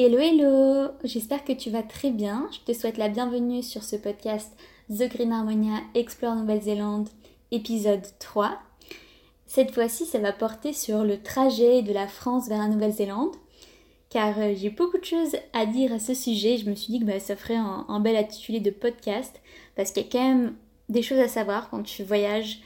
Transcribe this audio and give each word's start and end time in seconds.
Hello 0.00 0.20
hello, 0.20 0.92
j'espère 1.02 1.42
que 1.44 1.52
tu 1.52 1.70
vas 1.70 1.82
très 1.82 2.12
bien. 2.12 2.48
Je 2.52 2.60
te 2.60 2.78
souhaite 2.78 2.98
la 2.98 3.08
bienvenue 3.08 3.64
sur 3.64 3.82
ce 3.82 3.96
podcast 3.96 4.56
The 4.88 5.12
Green 5.12 5.32
Harmonia 5.32 5.80
Explore 5.96 6.36
Nouvelle-Zélande, 6.36 7.08
épisode 7.50 8.06
3. 8.20 8.60
Cette 9.48 9.72
fois-ci, 9.72 10.06
ça 10.06 10.20
va 10.20 10.30
porter 10.30 10.72
sur 10.72 11.02
le 11.02 11.20
trajet 11.20 11.82
de 11.82 11.92
la 11.92 12.06
France 12.06 12.48
vers 12.48 12.58
la 12.58 12.68
Nouvelle-Zélande, 12.68 13.34
car 14.08 14.38
euh, 14.38 14.54
j'ai 14.54 14.70
beaucoup 14.70 14.98
de 14.98 15.04
choses 15.04 15.34
à 15.52 15.66
dire 15.66 15.92
à 15.92 15.98
ce 15.98 16.14
sujet. 16.14 16.58
Je 16.58 16.70
me 16.70 16.76
suis 16.76 16.92
dit 16.92 17.00
que 17.00 17.04
bah, 17.04 17.18
ça 17.18 17.34
ferait 17.34 17.56
un, 17.56 17.98
bel 17.98 18.14
intitulé 18.14 18.60
de 18.60 18.70
podcast, 18.70 19.40
parce 19.74 19.90
qu'il 19.90 20.04
y 20.04 20.06
a 20.06 20.10
quand 20.12 20.28
même 20.28 20.54
des 20.88 21.02
choses 21.02 21.18
à 21.18 21.26
savoir 21.26 21.70
quand 21.70 21.82
tu 21.82 22.04
voyages 22.04 22.60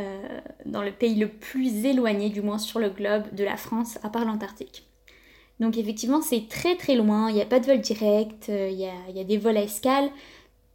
euh, 0.00 0.40
dans 0.66 0.82
le 0.82 0.90
pays 0.90 1.14
le 1.14 1.28
plus 1.28 1.84
éloigné, 1.84 2.30
du 2.30 2.42
moins 2.42 2.58
sur 2.58 2.80
le 2.80 2.90
globe, 2.90 3.32
de 3.32 3.44
la 3.44 3.56
France, 3.56 4.00
à 4.02 4.08
part 4.08 4.24
l'Antarctique. 4.24 4.88
Donc 5.60 5.78
effectivement, 5.78 6.20
c'est 6.20 6.48
très 6.48 6.76
très 6.76 6.96
loin, 6.96 7.30
il 7.30 7.36
n'y 7.36 7.42
a 7.42 7.46
pas 7.46 7.60
de 7.60 7.66
vol 7.66 7.80
direct, 7.80 8.48
euh, 8.48 8.68
il 8.70 8.78
y, 8.78 9.20
a, 9.20 9.24
des 9.24 9.38
vols 9.38 9.56
à 9.56 9.62
escale, 9.62 10.10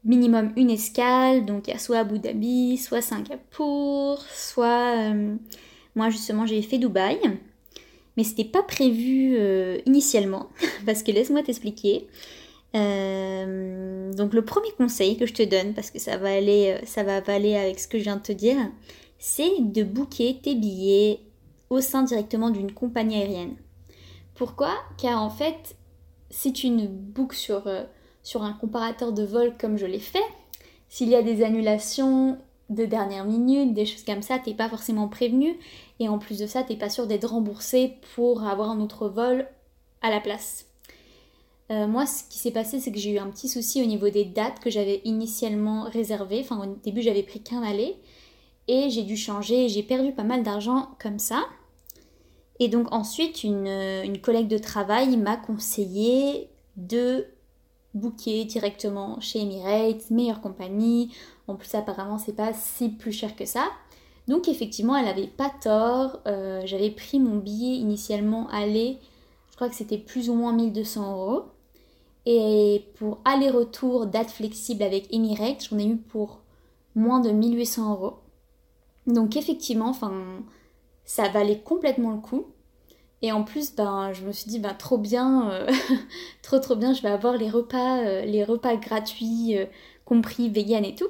minimum 0.05 0.53
une 0.55 0.69
escale, 0.69 1.45
donc 1.45 1.67
il 1.67 1.71
y 1.71 1.73
a 1.73 1.79
soit 1.79 1.99
Abu 1.99 2.19
Dhabi, 2.19 2.77
soit 2.77 3.02
Singapour, 3.02 4.21
soit... 4.33 5.11
Euh, 5.11 5.35
moi 5.95 6.09
justement 6.09 6.45
j'ai 6.45 6.61
fait 6.61 6.77
Dubaï, 6.77 7.19
mais 8.15 8.23
c'était 8.23 8.45
pas 8.45 8.63
prévu 8.63 9.35
euh, 9.38 9.79
initialement, 9.85 10.49
parce 10.85 11.03
que 11.03 11.11
laisse-moi 11.11 11.43
t'expliquer. 11.43 12.07
donc 12.73 14.33
le 14.33 14.41
premier 14.45 14.71
conseil 14.77 15.17
que 15.17 15.25
je 15.25 15.33
te 15.33 15.43
donne, 15.43 15.73
parce 15.73 15.91
que 15.91 15.99
ça 15.99 16.16
va 16.17 16.30
aller, 16.33 16.77
ça 16.85 17.03
va 17.03 17.21
aller 17.27 17.55
avec 17.55 17.80
ce 17.80 17.88
que 17.88 17.97
je 17.97 18.03
viens 18.03 18.17
de 18.17 18.21
te 18.21 18.31
dire, 18.31 18.57
c'est 19.17 19.59
de 19.59 19.83
booker 19.83 20.39
tes 20.41 20.55
billets 20.55 21.19
au 21.69 21.81
sein 21.81 22.03
directement 22.03 22.49
d'une 22.49 22.71
compagnie 22.71 23.17
aérienne. 23.17 23.55
Pourquoi? 24.39 24.73
Car 24.98 25.21
en 25.21 25.29
fait, 25.29 25.75
si 26.29 26.53
tu 26.53 26.70
ne 26.70 26.88
bookes 26.88 27.34
sur, 27.34 27.67
euh, 27.67 27.84
sur 28.23 28.41
un 28.41 28.53
comparateur 28.53 29.11
de 29.11 29.23
vol 29.23 29.53
comme 29.59 29.75
je 29.75 29.86
l'ai 29.86 30.00
fait, 30.00 30.23
s'il 30.88 31.09
y 31.09 31.16
a 31.16 31.22
des 31.22 31.44
annulations 31.44 32.38
de 32.69 32.86
dernière 32.86 33.25
minute, 33.25 33.73
des 33.73 33.86
choses 33.86 34.05
comme 34.05 34.22
ça, 34.22 34.39
t'es 34.39 34.53
pas 34.53 34.69
forcément 34.69 35.09
prévenu. 35.09 35.59
Et 36.00 36.08
en 36.08 36.19
plus 36.19 36.39
de 36.39 36.47
ça, 36.47 36.63
t'es 36.63 36.78
pas 36.78 36.89
sûr 36.89 37.05
d'être 37.05 37.30
remboursé 37.30 37.97
pour 38.16 38.45
avoir 38.45 38.69
un 38.69 38.80
autre 38.80 39.09
vol 39.09 39.45
à 40.02 40.09
la 40.09 40.22
place. 40.22 40.67
Euh, 41.69 41.85
moi, 41.85 42.06
ce 42.06 42.23
qui 42.23 42.38
s'est 42.38 42.52
passé, 42.52 42.80
c'est 42.80 42.94
que 42.94 42.97
j'ai 42.97 43.11
eu 43.11 43.19
un 43.19 43.30
petit 43.30 43.50
souci 43.50 43.83
au 43.83 43.85
niveau 43.85 44.08
des 44.08 44.23
dates 44.23 44.61
que 44.61 44.69
j'avais 44.69 45.02
initialement 45.03 45.83
réservées. 45.83 46.39
Enfin, 46.39 46.66
au 46.66 46.78
début, 46.81 47.02
j'avais 47.02 47.23
pris 47.23 47.41
qu'un 47.41 47.61
aller. 47.61 47.97
Et 48.69 48.89
j'ai 48.89 49.03
dû 49.03 49.17
changer. 49.17 49.67
J'ai 49.67 49.83
perdu 49.83 50.13
pas 50.13 50.23
mal 50.23 50.44
d'argent 50.44 50.91
comme 50.97 51.19
ça. 51.19 51.44
Et 52.59 52.67
donc 52.67 52.91
ensuite, 52.91 53.43
une, 53.43 54.19
collègue 54.21 54.47
de 54.47 54.57
travail 54.57 55.15
m'a 55.17 55.38
conseillé 55.38 56.49
de 56.75 57.25
booker 57.93 58.45
directement 58.45 59.19
chez 59.21 59.41
Emirates, 59.41 60.11
meilleure 60.11 60.41
compagnie. 60.41 61.11
En 61.47 61.55
plus, 61.55 61.73
apparemment, 61.73 62.17
c'est 62.17 62.35
pas 62.35 62.53
si 62.53 62.89
plus 62.89 63.13
cher 63.13 63.35
que 63.35 63.45
ça. 63.45 63.69
Donc 64.27 64.47
effectivement, 64.47 64.95
elle 64.95 65.07
avait 65.07 65.27
pas 65.27 65.51
tort. 65.61 66.19
Euh, 66.27 66.61
j'avais 66.66 66.91
pris 66.91 67.19
mon 67.19 67.38
billet 67.38 67.77
initialement 67.77 68.47
aller, 68.49 68.99
je 69.49 69.55
crois 69.55 69.69
que 69.69 69.75
c'était 69.75 69.97
plus 69.97 70.29
ou 70.29 70.35
moins 70.35 70.53
1200 70.53 71.11
euros. 71.11 71.45
Et 72.25 72.85
pour 72.95 73.19
aller-retour, 73.25 74.05
date 74.05 74.29
flexible 74.29 74.83
avec 74.83 75.11
Emirates, 75.13 75.67
j'en 75.69 75.79
ai 75.79 75.85
eu 75.88 75.97
pour 75.97 76.41
moins 76.94 77.21
de 77.21 77.31
1800 77.31 77.91
euros. 77.91 78.13
Donc 79.07 79.35
effectivement, 79.35 79.89
enfin, 79.89 80.11
ça 81.09 81.27
valait 81.27 81.57
complètement 81.57 82.11
le 82.11 82.19
coup. 82.19 82.45
Et 83.23 83.31
en 83.31 83.43
plus, 83.43 83.73
ben, 83.75 84.13
je 84.13 84.23
me 84.23 84.31
suis 84.31 84.47
dit, 84.47 84.59
ben, 84.59 84.75
trop 84.75 84.99
bien, 84.99 85.49
euh, 85.49 85.67
trop 86.43 86.59
trop 86.59 86.75
bien, 86.75 86.93
je 86.93 87.01
vais 87.01 87.09
avoir 87.09 87.35
les 87.35 87.49
repas, 87.49 88.05
euh, 88.05 88.25
les 88.25 88.43
repas 88.43 88.75
gratuits, 88.75 89.57
euh, 89.57 89.66
compris 90.05 90.49
vegan 90.49 90.85
et 90.85 90.93
tout. 90.93 91.09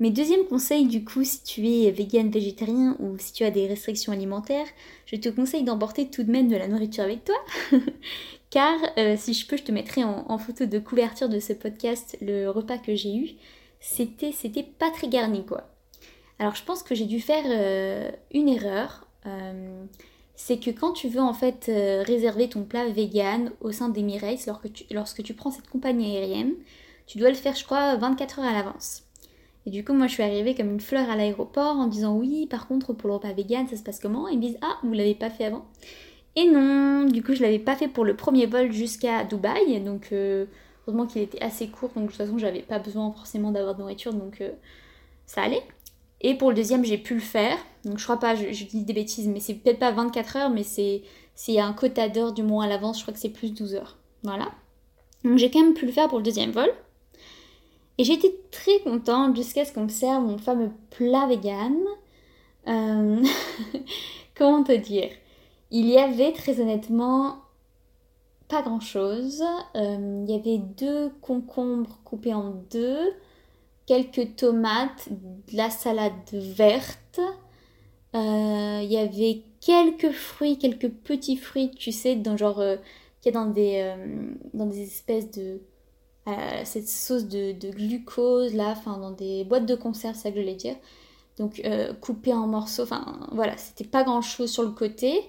Mais 0.00 0.10
deuxième 0.10 0.44
conseil, 0.46 0.86
du 0.86 1.04
coup, 1.04 1.22
si 1.22 1.44
tu 1.44 1.68
es 1.68 1.92
vegan, 1.92 2.28
végétarien 2.28 2.96
ou 2.98 3.16
si 3.18 3.32
tu 3.32 3.44
as 3.44 3.52
des 3.52 3.68
restrictions 3.68 4.12
alimentaires, 4.12 4.66
je 5.06 5.14
te 5.14 5.28
conseille 5.28 5.62
d'emporter 5.62 6.10
tout 6.10 6.24
de 6.24 6.32
même 6.32 6.48
de 6.48 6.56
la 6.56 6.66
nourriture 6.66 7.04
avec 7.04 7.22
toi. 7.22 7.36
Car 8.50 8.78
si 9.16 9.32
je 9.32 9.46
peux, 9.46 9.56
je 9.56 9.62
te 9.62 9.72
mettrai 9.72 10.02
en, 10.02 10.24
en, 10.28 10.38
photo 10.38 10.66
de 10.66 10.78
couverture 10.80 11.28
de 11.28 11.38
ce 11.38 11.52
podcast 11.52 12.16
le 12.20 12.48
repas 12.48 12.78
que 12.78 12.96
j'ai 12.96 13.14
eu. 13.14 13.30
C'était, 13.80 14.32
c'était 14.32 14.64
pas 14.64 14.90
très 14.90 15.08
garni, 15.08 15.44
quoi. 15.46 15.68
Alors 16.38 16.54
je 16.54 16.64
pense 16.64 16.82
que 16.82 16.94
j'ai 16.94 17.06
dû 17.06 17.20
faire 17.20 17.44
euh, 17.46 18.10
une 18.32 18.48
erreur. 18.48 19.06
Euh, 19.26 19.84
c'est 20.36 20.58
que 20.58 20.70
quand 20.70 20.92
tu 20.92 21.08
veux 21.08 21.20
en 21.20 21.34
fait 21.34 21.66
euh, 21.68 22.02
réserver 22.06 22.48
ton 22.48 22.62
plat 22.62 22.88
vegan 22.88 23.50
au 23.60 23.72
sein 23.72 23.88
d'Emirates, 23.88 24.46
lorsque 24.46 24.72
tu, 24.72 24.84
lorsque 24.92 25.22
tu 25.22 25.34
prends 25.34 25.50
cette 25.50 25.68
compagnie 25.68 26.16
aérienne, 26.16 26.52
tu 27.06 27.18
dois 27.18 27.30
le 27.30 27.34
faire 27.34 27.56
je 27.56 27.64
crois 27.64 27.96
24 27.96 28.38
heures 28.38 28.44
à 28.44 28.52
l'avance. 28.52 29.04
Et 29.66 29.70
du 29.70 29.84
coup 29.84 29.92
moi 29.92 30.06
je 30.06 30.12
suis 30.12 30.22
arrivée 30.22 30.54
comme 30.54 30.70
une 30.70 30.80
fleur 30.80 31.10
à 31.10 31.16
l'aéroport 31.16 31.76
en 31.76 31.88
disant 31.88 32.16
oui 32.16 32.46
par 32.46 32.68
contre 32.68 32.92
pour 32.92 33.08
le 33.08 33.14
repas 33.14 33.32
vegan 33.32 33.66
ça 33.66 33.76
se 33.76 33.82
passe 33.82 33.98
comment? 33.98 34.28
Et 34.28 34.32
ils 34.32 34.38
me 34.38 34.42
disent 34.42 34.58
ah 34.62 34.78
vous 34.84 34.92
l'avez 34.92 35.16
pas 35.16 35.30
fait 35.30 35.46
avant 35.46 35.66
Et 36.36 36.48
non, 36.48 37.04
du 37.04 37.22
coup 37.22 37.34
je 37.34 37.42
l'avais 37.42 37.58
pas 37.58 37.74
fait 37.74 37.88
pour 37.88 38.04
le 38.04 38.14
premier 38.14 38.46
vol 38.46 38.70
jusqu'à 38.70 39.24
Dubaï, 39.24 39.80
donc 39.80 40.12
heureusement 40.12 41.06
qu'il 41.06 41.20
était 41.22 41.42
assez 41.42 41.68
court 41.68 41.90
donc 41.96 42.04
de 42.04 42.08
toute 42.10 42.16
façon 42.16 42.38
j'avais 42.38 42.62
pas 42.62 42.78
besoin 42.78 43.10
forcément 43.12 43.50
d'avoir 43.50 43.74
de 43.74 43.80
nourriture 43.80 44.14
donc 44.14 44.40
ça 45.26 45.42
allait. 45.42 45.62
Et 46.20 46.34
pour 46.34 46.50
le 46.50 46.56
deuxième, 46.56 46.84
j'ai 46.84 46.98
pu 46.98 47.14
le 47.14 47.20
faire. 47.20 47.56
Donc 47.84 47.98
je 47.98 48.04
crois 48.04 48.18
pas, 48.18 48.34
je, 48.34 48.64
dis 48.64 48.84
des 48.84 48.92
bêtises, 48.92 49.28
mais 49.28 49.40
c'est 49.40 49.54
peut-être 49.54 49.78
pas 49.78 49.92
24 49.92 50.36
heures, 50.36 50.50
mais 50.50 50.62
c'est 50.64 51.60
un 51.60 51.72
quota 51.72 52.08
d'heures 52.08 52.32
du 52.32 52.42
moins 52.42 52.64
à 52.64 52.68
l'avance, 52.68 52.98
je 52.98 53.02
crois 53.02 53.14
que 53.14 53.20
c'est 53.20 53.28
plus 53.28 53.52
12 53.52 53.74
heures. 53.74 53.96
Voilà. 54.24 54.50
Donc 55.24 55.38
j'ai 55.38 55.50
quand 55.50 55.60
même 55.60 55.74
pu 55.74 55.86
le 55.86 55.92
faire 55.92 56.08
pour 56.08 56.18
le 56.18 56.24
deuxième 56.24 56.50
vol. 56.50 56.70
Et 57.98 58.02
été 58.02 58.40
très 58.52 58.78
contente 58.80 59.34
jusqu'à 59.34 59.64
ce 59.64 59.72
qu'on 59.72 59.84
me 59.84 59.88
serve 59.88 60.24
mon 60.24 60.38
fameux 60.38 60.70
plat 60.90 61.26
vegan. 61.26 61.76
Euh, 62.68 63.24
comment 64.36 64.62
te 64.62 64.72
dire? 64.72 65.10
Il 65.70 65.86
y 65.86 65.98
avait 65.98 66.32
très 66.32 66.60
honnêtement 66.60 67.40
pas 68.48 68.62
grand 68.62 68.80
chose. 68.80 69.42
Euh, 69.74 70.24
il 70.26 70.30
y 70.30 70.34
avait 70.34 70.58
deux 70.58 71.10
concombres 71.20 71.98
coupés 72.04 72.34
en 72.34 72.50
deux 72.70 73.12
quelques 73.88 74.36
tomates, 74.36 75.08
de 75.10 75.56
la 75.56 75.70
salade 75.70 76.12
verte. 76.30 77.20
Euh, 78.14 78.80
il 78.82 78.92
y 78.92 78.98
avait 78.98 79.42
quelques 79.62 80.12
fruits, 80.12 80.58
quelques 80.58 80.90
petits 80.90 81.38
fruits, 81.38 81.70
tu 81.70 81.90
sais, 81.90 82.14
dans 82.14 82.36
genre 82.36 82.60
euh, 82.60 82.76
qu'il 83.22 83.32
y 83.32 83.36
a 83.36 83.40
dans 83.40 83.50
des, 83.50 83.80
euh, 83.82 84.30
dans 84.52 84.66
des 84.66 84.82
espèces 84.82 85.30
de 85.30 85.60
cette 86.64 86.90
sauce 86.90 87.24
de, 87.24 87.70
glucose 87.70 88.52
là, 88.54 88.74
enfin 88.76 88.98
dans 88.98 89.12
des 89.12 89.44
boîtes 89.44 89.64
de 89.64 89.74
conserve, 89.74 90.14
ça 90.14 90.28
que 90.28 90.36
je 90.36 90.42
voulais 90.42 90.56
dire. 90.56 90.76
Donc 91.38 91.62
coupé 92.02 92.34
en 92.34 92.46
morceaux, 92.46 92.82
enfin 92.82 93.26
voilà, 93.32 93.56
c'était 93.56 93.88
pas 93.88 94.04
grand 94.04 94.20
chose 94.20 94.50
sur 94.50 94.62
le 94.62 94.72
côté. 94.72 95.22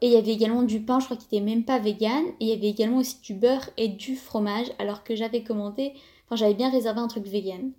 Et 0.00 0.06
il 0.06 0.12
y 0.12 0.16
avait 0.16 0.32
également 0.32 0.62
du 0.62 0.80
pain, 0.80 0.98
je 0.98 1.04
crois 1.04 1.18
qu'il 1.18 1.26
était 1.26 1.44
même 1.44 1.66
pas 1.66 1.78
vegan. 1.78 2.24
Et 2.40 2.46
il 2.46 2.48
y 2.48 2.52
avait 2.52 2.70
également 2.70 2.96
aussi 2.96 3.20
du 3.20 3.34
beurre 3.34 3.68
et 3.76 3.88
du 3.88 4.16
fromage, 4.16 4.68
alors 4.78 5.04
que 5.04 5.14
j'avais 5.14 5.42
commandé, 5.42 5.92
enfin 6.24 6.36
j'avais 6.36 6.54
bien 6.54 6.70
réservé 6.70 7.00
un 7.00 7.08
truc 7.08 7.26
vegan. 7.26 7.72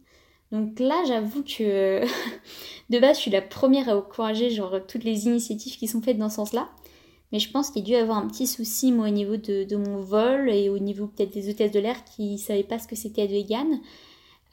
Donc 0.52 0.80
là, 0.80 1.04
j'avoue 1.08 1.44
que 1.44 2.02
de 2.90 3.00
base, 3.00 3.18
je 3.18 3.22
suis 3.22 3.32
la 3.32 3.42
première 3.42 3.90
à 3.90 3.98
encourager 3.98 4.50
genre 4.50 4.80
toutes 4.88 5.04
les 5.04 5.26
initiatives 5.28 5.78
qui 5.78 5.88
sont 5.88 6.02
faites 6.02 6.18
dans 6.18 6.30
ce 6.30 6.36
sens-là. 6.36 6.70
Mais 7.32 7.40
je 7.40 7.50
pense 7.50 7.70
qu'il 7.70 7.88
y 7.88 7.94
a 7.94 7.98
dû 7.98 8.04
avoir 8.04 8.18
un 8.18 8.28
petit 8.28 8.48
souci, 8.48 8.92
moi, 8.92 9.08
au 9.08 9.12
niveau 9.12 9.38
de, 9.38 9.76
mon 9.76 10.02
vol 10.02 10.50
et 10.50 10.70
au 10.70 10.80
niveau 10.80 11.08
peut-être 11.08 11.32
des 11.32 11.50
hôtesses 11.50 11.72
de 11.72 11.80
l'air 11.80 12.04
qui 12.04 12.34
ne 12.34 12.38
savaient 12.38 12.64
pas 12.64 12.78
ce 12.78 12.88
que 12.88 12.96
c'était 12.96 13.24
être 13.24 13.32
vegan. 13.32 13.80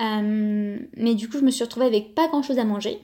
Euh, 0.00 0.78
mais 0.96 1.14
du 1.16 1.28
coup, 1.28 1.38
je 1.38 1.44
me 1.44 1.50
suis 1.50 1.64
retrouvée 1.64 1.86
avec 1.86 2.14
pas 2.14 2.28
grand-chose 2.28 2.58
à 2.58 2.64
manger. 2.64 3.00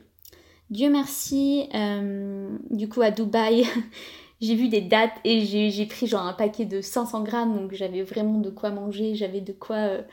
Dieu 0.71 0.91
merci, 0.91 1.69
euh, 1.75 2.57
du 2.71 2.89
coup, 2.89 3.03
à 3.03 3.11
Dubaï, 3.11 3.65
j'ai 4.41 4.55
vu 4.55 4.69
des 4.69 4.81
dates 4.81 5.19
et 5.25 5.41
j'ai 5.45 5.87
pris 5.87 6.07
genre 6.07 6.23
un 6.23 6.33
paquet 6.33 6.65
de 6.67 6.81
500 6.81 7.25
grammes, 7.25 7.57
donc 7.57 7.73
j'avais 7.73 8.03
vraiment 8.03 8.39
de 8.39 8.51
quoi 8.51 8.71
manger, 8.71 9.17
j'avais 9.17 9.41
de 9.41 9.53
quoi 9.53 10.05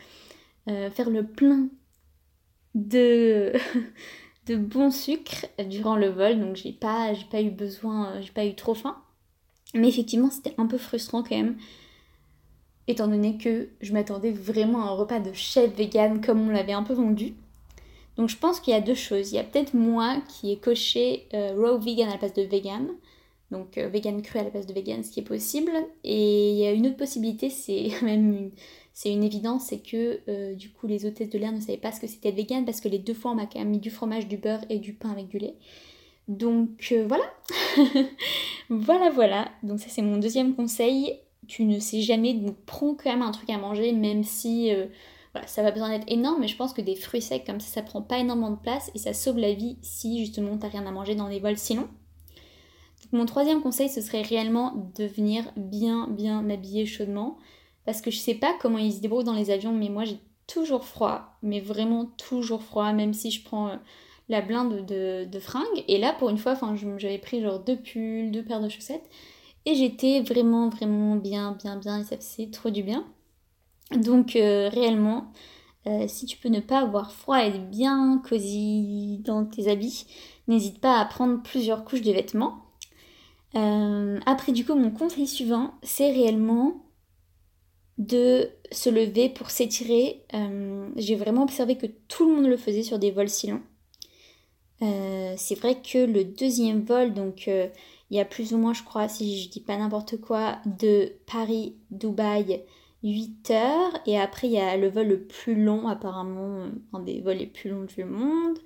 euh, 0.67 0.89
faire 0.89 1.11
le 1.11 1.25
plein 1.25 1.69
de, 2.75 3.53
de 4.47 4.55
bon 4.55 4.91
sucre 4.91 5.47
durant 5.67 5.95
le 5.95 6.09
vol, 6.09 6.39
donc 6.39 6.55
j'ai 6.55 6.73
pas, 6.73 7.13
j'ai 7.13 7.25
pas 7.25 7.41
eu 7.41 7.51
besoin, 7.51 8.21
j'ai 8.21 8.31
pas 8.31 8.45
eu 8.45 8.55
trop 8.55 8.73
faim. 8.73 8.97
Mais 9.73 9.87
effectivement, 9.87 10.29
c'était 10.29 10.53
un 10.57 10.65
peu 10.65 10.77
frustrant 10.77 11.23
quand 11.23 11.35
même, 11.35 11.57
étant 12.87 13.07
donné 13.07 13.37
que 13.37 13.69
je 13.81 13.93
m'attendais 13.93 14.31
vraiment 14.31 14.83
à 14.83 14.87
un 14.87 14.95
repas 14.95 15.19
de 15.19 15.33
chef 15.33 15.73
vegan 15.75 16.21
comme 16.21 16.47
on 16.47 16.51
l'avait 16.51 16.73
un 16.73 16.83
peu 16.83 16.93
vendu. 16.93 17.33
Donc 18.17 18.29
je 18.29 18.37
pense 18.37 18.59
qu'il 18.59 18.73
y 18.73 18.77
a 18.77 18.81
deux 18.81 18.95
choses. 18.95 19.31
Il 19.31 19.35
y 19.35 19.39
a 19.39 19.43
peut-être 19.43 19.73
moi 19.73 20.17
qui 20.27 20.51
ai 20.51 20.57
coché 20.57 21.27
euh, 21.33 21.53
raw 21.55 21.79
vegan 21.79 22.09
à 22.09 22.13
la 22.13 22.17
place 22.17 22.33
de 22.33 22.43
vegan, 22.43 22.89
donc 23.51 23.77
euh, 23.77 23.87
vegan 23.87 24.21
cru 24.21 24.39
à 24.39 24.43
la 24.43 24.49
place 24.49 24.65
de 24.65 24.73
vegan, 24.73 25.03
ce 25.03 25.11
qui 25.11 25.21
est 25.21 25.23
possible. 25.23 25.71
Et 26.03 26.51
il 26.51 26.57
y 26.57 26.65
a 26.65 26.71
une 26.71 26.87
autre 26.87 26.97
possibilité, 26.97 27.49
c'est 27.49 27.89
même 28.01 28.33
une, 28.33 28.51
c'est 28.93 29.11
une 29.11 29.23
évidence, 29.23 29.67
c'est 29.67 29.79
que 29.79 30.19
euh, 30.27 30.53
du 30.55 30.69
coup 30.69 30.87
les 30.87 31.05
hôtesses 31.05 31.29
de 31.29 31.37
l'air 31.37 31.51
ne 31.51 31.59
savaient 31.59 31.77
pas 31.77 31.91
ce 31.91 32.01
que 32.01 32.07
c'était 32.07 32.31
vegan 32.31 32.65
parce 32.65 32.81
que 32.81 32.89
les 32.89 32.99
deux 32.99 33.13
fois 33.13 33.31
on 33.31 33.35
m'a 33.35 33.45
quand 33.45 33.59
même 33.59 33.69
mis 33.69 33.79
du 33.79 33.89
fromage, 33.89 34.27
du 34.27 34.37
beurre 34.37 34.63
et 34.69 34.79
du 34.79 34.93
pain 34.93 35.11
avec 35.11 35.27
du 35.29 35.37
lait. 35.39 35.55
Donc 36.27 36.89
euh, 36.91 37.07
voilà, 37.07 37.23
voilà 38.69 39.09
voilà. 39.09 39.49
Donc 39.63 39.79
ça 39.79 39.87
c'est 39.89 40.01
mon 40.01 40.17
deuxième 40.17 40.55
conseil. 40.55 41.19
tu 41.47 41.63
ne 41.65 41.79
sais 41.79 42.01
jamais, 42.01 42.33
donc 42.33 42.57
prends 42.65 42.95
quand 42.95 43.09
même 43.09 43.21
un 43.21 43.31
truc 43.31 43.49
à 43.49 43.57
manger, 43.57 43.93
même 43.93 44.23
si 44.23 44.73
euh, 44.73 44.87
voilà, 45.33 45.47
ça 45.47 45.63
va 45.63 45.71
besoin 45.71 45.89
d'être 45.89 46.11
énorme, 46.11 46.41
mais 46.41 46.47
je 46.49 46.57
pense 46.57 46.73
que 46.73 46.81
des 46.81 46.95
fruits 46.95 47.21
secs 47.21 47.45
comme 47.45 47.61
ça, 47.61 47.75
ça 47.75 47.81
prend 47.81 48.01
pas 48.01 48.19
énormément 48.19 48.51
de 48.51 48.59
place 48.59 48.91
et 48.93 48.97
ça 48.97 49.13
sauve 49.13 49.37
la 49.39 49.53
vie 49.53 49.77
si 49.81 50.19
justement 50.19 50.57
t'as 50.57 50.67
rien 50.67 50.85
à 50.85 50.91
manger 50.91 51.15
dans 51.15 51.27
les 51.27 51.39
vols 51.39 51.57
sinon. 51.57 51.87
mon 53.13 53.25
troisième 53.25 53.61
conseil, 53.61 53.87
ce 53.87 54.01
serait 54.01 54.21
réellement 54.21 54.91
de 54.97 55.05
venir 55.05 55.45
bien, 55.55 56.09
bien 56.09 56.49
habiller 56.49 56.85
chaudement. 56.85 57.37
Parce 57.85 58.01
que 58.01 58.11
je 58.11 58.17
sais 58.17 58.35
pas 58.35 58.55
comment 58.61 58.77
ils 58.77 58.93
se 58.93 59.01
débrouillent 59.01 59.23
dans 59.23 59.33
les 59.33 59.49
avions, 59.49 59.73
mais 59.73 59.89
moi 59.89 60.05
j'ai 60.05 60.19
toujours 60.47 60.85
froid, 60.85 61.37
mais 61.41 61.59
vraiment 61.59 62.05
toujours 62.17 62.61
froid, 62.61 62.91
même 62.93 63.13
si 63.13 63.31
je 63.31 63.43
prends 63.43 63.69
euh, 63.69 63.75
la 64.29 64.41
blinde 64.41 64.85
de, 64.85 65.39
fringues. 65.39 65.83
Et 65.87 65.97
là, 65.97 66.13
pour 66.13 66.29
une 66.29 66.37
fois, 66.37 66.57
j'avais 66.97 67.17
pris 67.17 67.41
genre 67.41 67.59
deux 67.59 67.77
pulls, 67.77 68.31
deux 68.31 68.43
paires 68.43 68.61
de 68.61 68.69
chaussettes. 68.69 69.09
Et 69.65 69.75
j'étais 69.75 70.21
vraiment, 70.21 70.69
vraiment 70.69 71.15
bien, 71.15 71.57
bien, 71.61 71.77
bien. 71.77 71.99
Et 71.99 72.03
ça 72.03 72.17
faisait 72.17 72.49
trop 72.49 72.69
du 72.69 72.83
bien. 72.83 73.05
Donc, 73.95 74.35
euh, 74.35 74.69
réellement, 74.69 75.31
euh, 75.87 76.05
si 76.07 76.25
tu 76.25 76.37
peux 76.37 76.49
ne 76.49 76.59
pas 76.59 76.79
avoir 76.79 77.11
froid 77.11 77.43
et 77.43 77.47
être 77.47 77.69
bien 77.69 78.21
cosy 78.27 79.19
dans 79.23 79.45
tes 79.45 79.69
habits, 79.69 80.05
n'hésite 80.47 80.79
pas 80.79 80.99
à 80.99 81.05
prendre 81.05 81.41
plusieurs 81.43 81.83
couches 81.85 82.01
de 82.01 82.11
vêtements. 82.11 82.65
après, 83.53 84.51
du 84.53 84.65
coup, 84.65 84.75
mon 84.75 84.91
conseil 84.91 85.27
suivant, 85.27 85.73
c'est 85.83 86.11
réellement 86.11 86.81
de 87.97 88.49
se 88.71 88.89
lever 88.89 89.29
pour 89.29 89.49
s'étirer. 89.49 90.23
Euh, 90.33 90.89
j'ai 90.95 91.15
vraiment 91.15 91.43
observé 91.43 91.77
que 91.77 91.87
tout 92.07 92.27
le 92.27 92.35
monde 92.35 92.47
le 92.47 92.57
faisait 92.57 92.83
sur 92.83 92.99
des 92.99 93.11
vols 93.11 93.29
si 93.29 93.47
longs. 93.47 93.61
Euh, 94.81 95.33
c'est 95.37 95.55
vrai 95.55 95.75
que 95.81 95.99
le 95.99 96.23
deuxième 96.23 96.81
vol, 96.81 97.13
donc 97.13 97.47
euh, 97.47 97.67
il 98.09 98.17
y 98.17 98.19
a 98.19 98.25
plus 98.25 98.53
ou 98.53 98.57
moins, 98.57 98.73
je 98.73 98.83
crois, 98.83 99.07
si 99.07 99.41
je 99.43 99.49
dis 99.49 99.59
pas 99.59 99.77
n'importe 99.77 100.19
quoi, 100.19 100.57
de 100.65 101.13
Paris-Dubaï, 101.31 102.63
8 103.03 103.51
heures. 103.51 103.93
Et 104.07 104.19
après, 104.19 104.47
il 104.47 104.53
y 104.53 104.59
a 104.59 104.75
le 104.77 104.89
vol 104.89 105.07
le 105.07 105.21
plus 105.21 105.61
long, 105.61 105.87
apparemment, 105.87 106.65
un 106.93 106.99
des 106.99 107.21
vols 107.21 107.37
les 107.37 107.45
plus 107.45 107.69
longs 107.69 107.85
du 107.85 108.03
monde, 108.03 108.57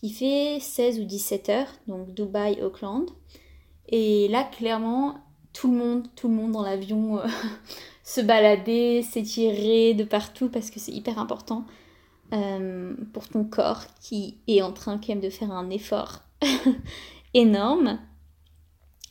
qui 0.00 0.10
fait 0.10 0.58
16 0.60 1.00
ou 1.00 1.04
17 1.04 1.48
heures, 1.50 1.72
donc 1.86 2.14
Dubaï-Auckland. 2.14 3.10
Et 3.88 4.28
là, 4.28 4.44
clairement, 4.44 5.16
tout 5.52 5.70
le 5.70 5.76
monde, 5.76 6.08
tout 6.14 6.28
le 6.28 6.34
monde 6.34 6.52
dans 6.52 6.62
l'avion 6.62 7.20
se 8.08 8.22
balader, 8.22 9.02
s'étirer 9.02 9.92
de 9.92 10.02
partout 10.02 10.48
parce 10.48 10.70
que 10.70 10.80
c'est 10.80 10.92
hyper 10.92 11.18
important 11.18 11.66
euh, 12.32 12.94
pour 13.12 13.28
ton 13.28 13.44
corps 13.44 13.82
qui 14.00 14.38
est 14.46 14.62
en 14.62 14.72
train 14.72 14.96
quand 14.96 15.10
même 15.10 15.20
de 15.20 15.28
faire 15.28 15.52
un 15.52 15.68
effort 15.68 16.20
énorme. 17.34 17.98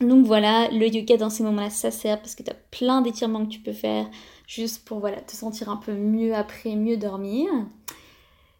Donc 0.00 0.26
voilà, 0.26 0.68
le 0.72 0.88
yoga 0.88 1.16
dans 1.16 1.30
ces 1.30 1.44
moments-là, 1.44 1.70
ça 1.70 1.92
sert 1.92 2.20
parce 2.20 2.34
que 2.34 2.42
tu 2.42 2.50
as 2.50 2.56
plein 2.72 3.00
d'étirements 3.00 3.46
que 3.46 3.50
tu 3.52 3.60
peux 3.60 3.72
faire 3.72 4.10
juste 4.48 4.84
pour 4.84 4.98
voilà, 4.98 5.20
te 5.20 5.36
sentir 5.36 5.68
un 5.68 5.76
peu 5.76 5.92
mieux 5.92 6.34
après, 6.34 6.74
mieux 6.74 6.96
dormir. 6.96 7.48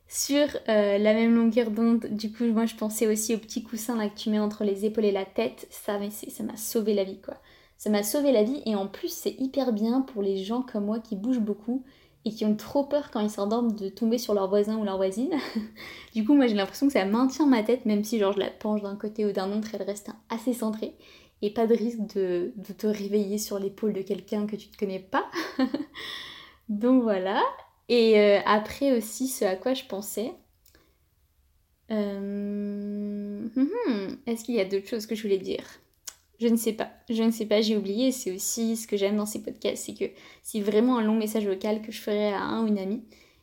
Sur 0.07 0.47
euh, 0.69 0.99
la 0.99 1.15
même 1.15 1.35
longueur 1.35 1.73
d'onde, 1.73 2.07
du 2.13 2.31
coup, 2.31 2.45
moi 2.45 2.65
je 2.65 2.77
pensais 2.77 3.09
aussi 3.09 3.35
au 3.35 3.39
petit 3.39 3.65
coussin 3.65 3.97
là 3.97 4.09
que 4.09 4.17
tu 4.17 4.31
mets 4.31 4.39
entre 4.39 4.63
les 4.63 4.85
épaules 4.87 5.07
et 5.07 5.13
la 5.13 5.25
tête. 5.25 5.67
Ça, 5.71 5.99
ça 6.11 6.43
m'a 6.45 6.57
sauvé 6.57 6.95
la 6.95 7.03
vie 7.03 7.21
quoi. 7.21 7.35
Ça 7.79 7.91
m'a 7.91 8.03
sauvé 8.03 8.33
la 8.33 8.43
vie 8.43 8.61
et 8.67 8.75
en 8.75 8.89
plus 8.89 9.09
c'est 9.09 9.37
hyper 9.39 9.73
bien 9.73 10.03
pour 10.03 10.21
les 10.21 10.43
gens 10.45 10.63
comme 10.63 10.87
moi 10.87 10.99
qui 10.99 11.15
bougent 11.15 11.41
beaucoup 11.41 11.85
et 12.25 12.31
qui 12.31 12.45
ont 12.45 12.57
trop 12.57 12.85
peur 12.85 13.11
quand 13.13 13.21
ils 13.21 13.31
s'endorment 13.31 13.73
de 13.73 13.89
tomber 13.89 14.19
sur 14.19 14.35
leur 14.35 14.49
voisin 14.49 14.77
ou 14.79 14.85
leur 14.85 14.97
voisine. 14.97 15.31
du 16.15 16.25
coup 16.25 16.35
moi 16.35 16.49
j'ai 16.49 16.55
l'impression 16.55 16.89
que 16.89 16.93
ça 16.93 17.05
maintient 17.05 17.47
ma 17.47 17.63
tête 17.63 17.87
même 17.87 18.03
si 18.03 18.19
genre 18.19 18.33
je 18.33 18.41
la 18.41 18.51
penche 18.51 18.83
d'un 18.83 18.97
côté 18.97 19.25
ou 19.25 19.33
d'un 19.33 19.57
autre 19.57 19.69
elle 19.75 19.83
reste 19.85 20.11
assez 20.29 20.53
centrée 20.53 20.97
et 21.41 21.51
pas 21.55 21.69
de 21.69 21.75
risque 21.75 22.01
de, 22.15 22.53
te 22.77 22.89
réveiller 22.89 23.39
sur 23.39 23.61
l'épaule 23.61 23.93
de 23.93 24.03
quelqu'un 24.03 24.47
que 24.47 24.57
tu 24.57 24.69
ne 24.71 24.77
connais 24.77 24.99
pas. 24.99 25.31
Donc 26.69 27.05
voilà. 27.05 27.41
Et 27.89 28.19
euh, 28.21 28.41
après 28.45 28.97
aussi 28.97 29.29
ce 29.29 29.45
à 29.45 29.57
quoi 29.57 29.75
je 29.75 29.85
pensais. 29.85 30.33
Euh, 31.91 33.47
hum, 33.57 33.71
hum, 33.87 34.19
est-ce 34.27 34.45
qu'il 34.45 34.57
y 34.57 34.61
a 34.61 34.65
d'autres 34.65 34.89
choses 34.89 35.07
que 35.07 35.15
je 35.15 35.23
voulais 35.23 35.39
dire? 35.39 35.65
Je 36.41 36.47
ne 36.49 36.57
sais 36.57 36.73
pas, 36.73 36.91
je 37.11 37.23
ne 37.23 37.31
sais 37.31 37.47
pas, 37.47 37.61
j'ai 37.61 37.77
oublié. 37.77 38.13
C'est 38.13 38.33
aussi 38.33 38.77
ce 38.77 38.87
que 38.87 38.97
j'aime 38.97 39.17
dans 39.17 39.27
ces 39.27 39.43
podcasts, 39.43 39.85
c'est 39.85 39.95
que 39.95 40.13
c'est 40.43 40.61
vraiment 40.61 40.99
un 40.99 41.03
long 41.03 41.17
message 41.17 41.47
vocal 41.47 41.83
que 41.83 41.93
je 41.93 42.01
ferai 42.01 42.33
à 42.33 42.43
un 42.43 42.65
ou 42.65 42.69
une 42.69 42.79
amie, 42.79 43.03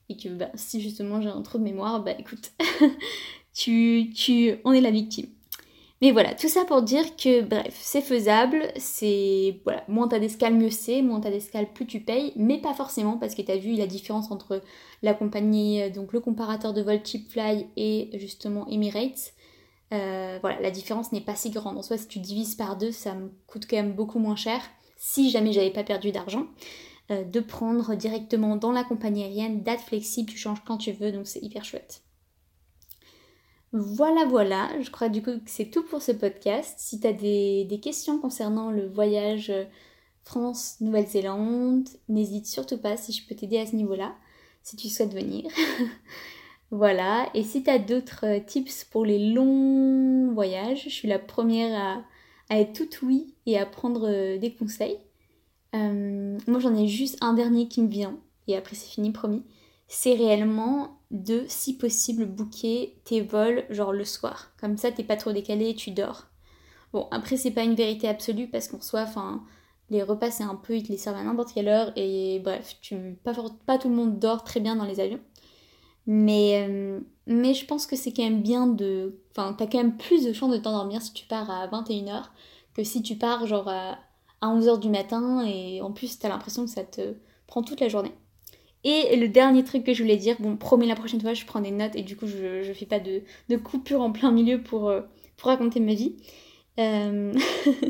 et 0.09 0.17
que 0.17 0.29
bah, 0.29 0.49
si 0.55 0.81
justement 0.81 1.21
j'ai 1.21 1.29
un 1.29 1.41
trou 1.41 1.57
de 1.57 1.63
mémoire, 1.63 2.03
bah 2.03 2.13
écoute, 2.17 2.51
tu, 3.53 4.11
tu, 4.15 4.55
on 4.63 4.73
est 4.73 4.81
la 4.81 4.91
victime. 4.91 5.27
Mais 6.01 6.11
voilà, 6.11 6.33
tout 6.35 6.49
ça 6.49 6.65
pour 6.65 6.81
dire 6.81 7.15
que 7.15 7.41
bref, 7.41 7.77
c'est 7.79 8.01
faisable, 8.01 8.67
c'est 8.75 9.61
voilà, 9.63 9.83
moins 9.87 10.07
t'as 10.09 10.19
d'escale 10.19 10.53
mieux 10.53 10.69
c'est, 10.69 11.01
moins 11.01 11.21
t'as 11.21 11.31
d'escale 11.31 11.71
plus 11.73 11.85
tu 11.87 12.01
payes, 12.01 12.33
mais 12.35 12.59
pas 12.59 12.73
forcément 12.73 13.17
parce 13.17 13.33
que 13.33 13.41
t'as 13.41 13.55
vu 13.55 13.75
la 13.75 13.87
différence 13.87 14.29
entre 14.29 14.61
la 15.03 15.13
compagnie, 15.13 15.89
donc 15.91 16.11
le 16.11 16.19
comparateur 16.19 16.73
de 16.73 16.81
vol 16.81 16.99
Cheapfly 17.03 17.67
et 17.77 18.09
justement 18.19 18.67
Emirates. 18.67 19.33
Euh, 19.93 20.39
voilà, 20.41 20.59
la 20.61 20.71
différence 20.71 21.11
n'est 21.11 21.21
pas 21.21 21.35
si 21.35 21.51
grande. 21.51 21.77
En 21.77 21.81
soi, 21.81 21.97
si 21.97 22.07
tu 22.07 22.19
divises 22.19 22.55
par 22.55 22.77
deux, 22.77 22.91
ça 22.91 23.13
me 23.13 23.31
coûte 23.47 23.67
quand 23.69 23.77
même 23.77 23.93
beaucoup 23.93 24.19
moins 24.19 24.35
cher, 24.35 24.61
si 24.97 25.29
jamais 25.29 25.53
j'avais 25.53 25.71
pas 25.71 25.83
perdu 25.83 26.11
d'argent, 26.11 26.47
euh, 27.11 27.23
de 27.23 27.39
prendre 27.39 27.95
directement 27.95 28.55
dans 28.55 28.71
la 28.71 28.83
compagnie 28.83 29.23
aérienne, 29.23 29.61
date 29.61 29.81
flexible, 29.81 30.29
tu 30.29 30.37
changes 30.37 30.63
quand 30.65 30.77
tu 30.77 30.91
veux, 30.91 31.11
donc 31.11 31.27
c'est 31.27 31.41
hyper 31.41 31.63
chouette. 31.63 32.01
Voilà, 33.73 34.25
voilà, 34.25 34.69
je 34.81 34.89
crois 34.89 35.09
du 35.09 35.21
coup 35.21 35.31
que 35.31 35.49
c'est 35.49 35.69
tout 35.69 35.83
pour 35.83 36.01
ce 36.01 36.13
podcast. 36.13 36.75
Si 36.77 36.99
tu 36.99 37.07
as 37.07 37.13
des, 37.13 37.65
des, 37.65 37.79
questions 37.79 38.19
concernant 38.19 38.71
le 38.71 38.87
voyage 38.87 39.49
euh, 39.49 39.65
France-Nouvelle-Zélande, 40.23 41.87
n'hésite 42.07 42.47
surtout 42.47 42.77
pas 42.77 42.95
si 42.97 43.11
je 43.11 43.27
peux 43.27 43.35
t'aider 43.35 43.57
à 43.57 43.65
ce 43.65 43.75
niveau-là, 43.75 44.15
si 44.63 44.77
tu 44.77 44.87
souhaites 44.89 45.13
venir. 45.13 45.51
Voilà, 46.75 47.29
et 47.33 47.43
si 47.43 47.63
tu 47.63 47.79
d'autres 47.79 48.25
euh, 48.25 48.39
tips 48.45 48.83
pour 48.83 49.05
les 49.05 49.31
longs 49.31 50.33
voyages, 50.33 50.83
je 50.83 50.89
suis 50.89 51.07
la 51.07 51.19
première 51.19 52.03
à, 52.49 52.59
être 52.59 52.73
toute 52.73 53.01
oui 53.01 53.33
et 53.45 53.57
à 53.57 53.65
prendre 53.65 54.09
euh, 54.09 54.37
des 54.37 54.53
conseils. 54.53 54.97
Euh, 55.73 56.37
moi 56.47 56.59
j'en 56.59 56.75
ai 56.75 56.89
juste 56.89 57.17
un 57.21 57.33
dernier 57.33 57.69
qui 57.69 57.81
me 57.81 57.87
vient, 57.87 58.19
et 58.49 58.57
après 58.57 58.75
c'est 58.75 58.89
fini, 58.89 59.13
promis. 59.13 59.45
C'est 59.87 60.15
réellement 60.15 60.99
de, 61.11 61.45
si 61.47 61.77
possible, 61.77 62.25
booker 62.25 62.97
tes 63.05 63.21
vols 63.21 63.63
genre 63.69 63.93
le 63.93 64.03
soir. 64.03 64.51
Comme 64.59 64.75
ça 64.75 64.91
t'es 64.91 65.05
pas 65.05 65.15
trop 65.15 65.31
décalé 65.31 65.69
et 65.69 65.75
tu 65.75 65.91
dors. 65.91 66.25
Bon, 66.91 67.07
après 67.11 67.37
c'est 67.37 67.51
pas 67.51 67.63
une 67.63 67.75
vérité 67.75 68.09
absolue 68.09 68.49
parce 68.49 68.67
qu'en 68.67 68.81
soi, 68.81 69.03
enfin, 69.03 69.45
les 69.89 70.03
repas 70.03 70.29
c'est 70.29 70.43
un 70.43 70.55
peu, 70.55 70.75
ils 70.75 70.83
te 70.83 70.91
les 70.91 70.97
servent 70.97 71.15
à 71.15 71.23
n'importe 71.23 71.53
quelle 71.53 71.69
heure 71.69 71.93
et 71.95 72.41
bref, 72.43 72.75
tu, 72.81 73.17
pas 73.23 73.77
tout 73.77 73.89
le 73.89 73.95
monde 73.95 74.19
dort 74.19 74.43
très 74.43 74.59
bien 74.59 74.75
dans 74.75 74.83
les 74.83 74.99
avions. 74.99 75.21
Mais, 76.07 76.65
euh, 76.67 76.99
mais 77.27 77.53
je 77.53 77.65
pense 77.65 77.87
que 77.87 77.95
c'est 77.95 78.11
quand 78.11 78.23
même 78.23 78.41
bien 78.41 78.67
de... 78.67 79.19
Enfin, 79.31 79.53
t'as 79.53 79.65
quand 79.67 79.79
même 79.79 79.97
plus 79.97 80.25
de 80.25 80.33
chances 80.33 80.51
de 80.51 80.57
t'endormir 80.57 81.01
si 81.01 81.13
tu 81.13 81.25
pars 81.25 81.49
à 81.49 81.67
21h 81.67 82.25
que 82.75 82.83
si 82.83 83.01
tu 83.01 83.15
pars 83.15 83.47
genre 83.47 83.69
à, 83.69 83.97
11h 84.41 84.79
du 84.79 84.89
matin 84.89 85.43
et 85.43 85.81
en 85.81 85.91
plus 85.91 86.19
t'as 86.19 86.29
l'impression 86.29 86.65
que 86.65 86.69
ça 86.69 86.83
te 86.83 87.15
prend 87.47 87.63
toute 87.63 87.79
la 87.79 87.89
journée. 87.89 88.11
Et 88.83 89.15
le 89.15 89.27
dernier 89.27 89.63
truc 89.63 89.83
que 89.83 89.93
je 89.95 90.03
voulais 90.03 90.17
dire, 90.17 90.35
bon, 90.39 90.57
promets 90.57 90.85
la 90.85 90.95
prochaine 90.95 91.19
fois, 91.19 91.33
je 91.33 91.43
prends 91.45 91.61
des 91.61 91.71
notes 91.71 91.95
et 91.95 92.03
du 92.03 92.15
coup, 92.15 92.27
je, 92.27 92.61
je 92.61 92.71
fais 92.73 92.85
pas 92.85 92.99
de, 92.99 93.23
de 93.49 93.57
coupure 93.57 94.01
en 94.01 94.11
plein 94.11 94.31
milieu 94.31 94.61
pour, 94.61 94.89
euh, 94.89 95.01
pour 95.37 95.49
raconter 95.49 95.79
ma 95.79 95.95
vie. 95.95 96.17
Euh, 96.79 97.33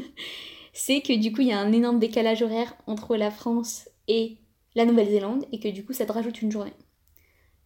c'est 0.74 1.01
que 1.01 1.12
du 1.19 1.34
coup, 1.34 1.41
il 1.41 1.50
y 1.50 1.51
a 1.51 1.60
un 1.60 1.74
énorme 1.74 2.00
décalage 2.00 2.41
horaire 2.41 2.77
entre 2.88 3.17
la 3.17 3.29
France 3.29 3.89
et 4.07 4.38
la 4.75 4.86
Nouvelle-Zélande 4.86 5.45
et 5.51 5.60
que 5.60 5.67
du 5.67 5.84
coup, 5.84 5.91
ça 5.91 6.05
te 6.05 6.13
rajoute 6.13 6.41
une 6.41 6.51
journée. 6.51 6.74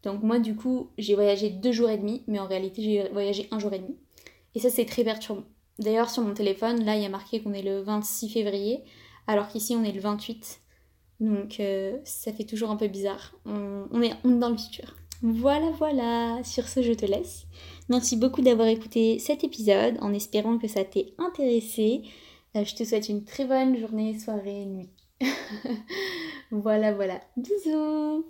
Donc 0.03 0.23
moi 0.23 0.39
du 0.39 0.55
coup 0.55 0.89
j'ai 0.97 1.15
voyagé 1.15 1.49
deux 1.49 1.71
jours 1.71 1.89
et 1.89 1.97
demi, 1.97 2.23
mais 2.27 2.39
en 2.39 2.47
réalité 2.47 2.81
j'ai 2.81 3.09
voyagé 3.09 3.47
un 3.51 3.59
jour 3.59 3.73
et 3.73 3.79
demi. 3.79 3.97
Et 4.55 4.59
ça 4.59 4.69
c'est 4.69 4.85
très 4.85 5.03
perturbant. 5.03 5.43
D'ailleurs 5.77 6.09
sur 6.09 6.23
mon 6.23 6.33
téléphone, 6.33 6.83
là 6.83 6.95
il 6.95 7.03
y 7.03 7.05
a 7.05 7.09
marqué 7.09 7.41
qu'on 7.41 7.53
est 7.53 7.61
le 7.61 7.81
26 7.81 8.29
février, 8.29 8.83
alors 9.27 9.47
qu'ici 9.47 9.75
on 9.75 9.83
est 9.83 9.91
le 9.91 10.01
28. 10.01 10.61
Donc 11.19 11.59
euh, 11.59 11.97
ça 12.05 12.31
fait 12.31 12.45
toujours 12.45 12.71
un 12.71 12.75
peu 12.75 12.87
bizarre. 12.87 13.35
On, 13.45 14.01
est, 14.01 14.15
dans 14.23 14.49
le 14.49 14.57
futur. 14.57 14.95
Voilà, 15.21 15.69
voilà. 15.71 16.39
Sur 16.43 16.67
ce, 16.67 16.81
je 16.81 16.93
te 16.93 17.05
laisse. 17.05 17.45
Merci 17.89 18.15
beaucoup 18.15 18.41
d'avoir 18.41 18.67
écouté 18.67 19.19
cet 19.19 19.43
épisode 19.43 19.97
en 19.99 20.13
espérant 20.13 20.57
que 20.57 20.67
ça 20.67 20.85
t'ait 20.85 21.13
intéressé. 21.17 22.03
Euh, 22.55 22.63
je 22.63 22.75
te 22.75 22.83
souhaite 22.83 23.09
une 23.09 23.25
très 23.25 23.45
bonne 23.45 23.77
journée, 23.77 24.17
soirée, 24.17 24.65
nuit. 24.65 24.89
voilà, 26.51 26.93
voilà. 26.93 27.19
Bisous 27.35 28.25